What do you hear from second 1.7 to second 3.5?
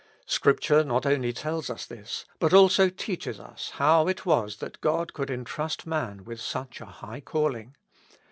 this, but also teaches